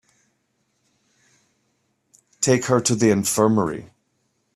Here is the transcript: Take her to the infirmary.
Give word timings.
Take 2.39 2.65
her 2.65 2.81
to 2.81 2.95
the 2.95 3.11
infirmary. 3.11 3.91